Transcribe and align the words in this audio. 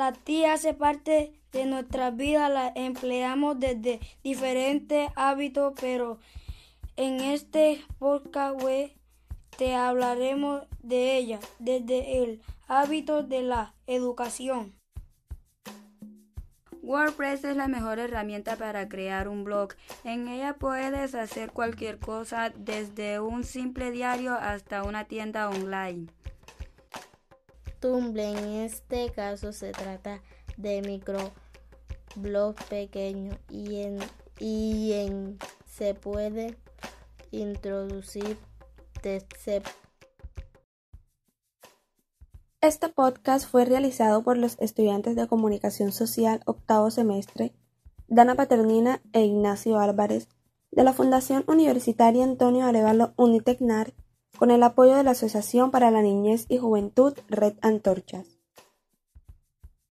La 0.00 0.14
TI 0.14 0.46
hace 0.46 0.72
parte 0.72 1.34
de 1.52 1.66
nuestra 1.66 2.10
vida, 2.10 2.48
la 2.48 2.72
empleamos 2.74 3.60
desde 3.60 4.00
diferentes 4.24 5.10
hábitos, 5.14 5.74
pero 5.78 6.18
en 6.96 7.20
este 7.20 7.84
podcast 7.98 8.62
web 8.62 8.90
te 9.58 9.74
hablaremos 9.74 10.62
de 10.82 11.18
ella 11.18 11.38
desde 11.58 12.22
el 12.22 12.40
hábito 12.66 13.22
de 13.22 13.42
la 13.42 13.74
educación. 13.86 14.72
WordPress 16.82 17.44
es 17.44 17.56
la 17.58 17.68
mejor 17.68 17.98
herramienta 17.98 18.56
para 18.56 18.88
crear 18.88 19.28
un 19.28 19.44
blog. 19.44 19.74
En 20.04 20.28
ella 20.28 20.54
puedes 20.54 21.14
hacer 21.14 21.52
cualquier 21.52 21.98
cosa 21.98 22.54
desde 22.56 23.20
un 23.20 23.44
simple 23.44 23.90
diario 23.90 24.32
hasta 24.32 24.82
una 24.82 25.04
tienda 25.04 25.50
online. 25.50 26.06
En 27.82 28.46
este 28.62 29.10
caso 29.10 29.52
se 29.52 29.72
trata 29.72 30.20
de 30.58 30.82
microblog 30.82 32.54
pequeño 32.68 33.38
y 33.48 33.80
en, 33.80 33.98
y 34.38 34.92
en 34.92 35.38
se 35.66 35.94
puede 35.94 36.58
introducir 37.30 38.36
Este 42.60 42.88
podcast 42.90 43.48
fue 43.48 43.64
realizado 43.64 44.22
por 44.22 44.36
los 44.36 44.58
estudiantes 44.60 45.16
de 45.16 45.26
Comunicación 45.26 45.92
Social 45.92 46.42
octavo 46.44 46.90
semestre, 46.90 47.54
Dana 48.08 48.34
Paternina 48.34 49.00
e 49.14 49.24
Ignacio 49.24 49.78
Álvarez, 49.78 50.28
de 50.70 50.84
la 50.84 50.92
Fundación 50.92 51.44
Universitaria 51.46 52.24
Antonio 52.24 52.66
Arevalo 52.66 53.14
Unitecnar, 53.16 53.94
con 54.40 54.50
el 54.50 54.62
apoyo 54.62 54.96
de 54.96 55.04
la 55.04 55.10
Asociación 55.10 55.70
para 55.70 55.90
la 55.90 56.00
Niñez 56.00 56.46
y 56.48 56.56
Juventud 56.56 57.12
Red 57.28 57.58
Antorchas. 57.60 58.39